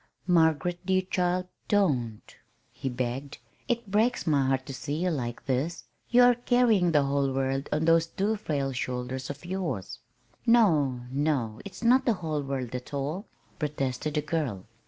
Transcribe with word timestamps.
"Margaret, 0.25 0.83
dear 0.83 1.03
child, 1.03 1.45
don't!" 1.67 2.23
he 2.71 2.89
begged. 2.89 3.37
"It 3.67 3.91
breaks 3.91 4.25
my 4.25 4.47
heart 4.47 4.65
to 4.65 4.73
see 4.73 4.95
you 4.95 5.11
like 5.11 5.45
this. 5.45 5.83
You 6.09 6.23
are 6.23 6.33
carrying 6.33 6.91
the 6.91 7.03
whole 7.03 7.31
world 7.31 7.69
on 7.71 7.85
those 7.85 8.07
two 8.07 8.35
frail 8.35 8.71
shoulders 8.71 9.29
of 9.29 9.45
yours." 9.45 9.99
"No, 10.43 11.01
no, 11.11 11.61
it's 11.65 11.83
not 11.83 12.05
the 12.07 12.13
whole 12.13 12.41
world 12.41 12.73
at 12.73 12.95
all," 12.95 13.27
protested 13.59 14.15
the 14.15 14.23
girl. 14.23 14.65